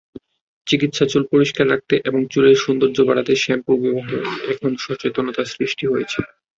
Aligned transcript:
চিকিৎসাচুল 0.67 1.23
পরিষ্কার 1.31 1.65
রাখতে 1.69 1.95
এবং 2.05 2.21
চুলের 2.31 2.57
সৌন্দর্য 2.57 2.97
বাড়াতে 3.09 3.33
শ্যাম্পু 3.43 3.71
ব্যবহারে 3.81 4.19
এখন 4.53 4.71
সচেতনতা 4.83 5.43
সৃষ্টি 5.53 5.85
হয়েছে। 5.87 6.19